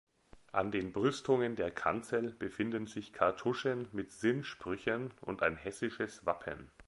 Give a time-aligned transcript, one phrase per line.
[0.51, 6.71] An den Brüstungen der Kanzel befinden sich Kartuschen mit Sinnsprüchen und ein hessisches Wappen.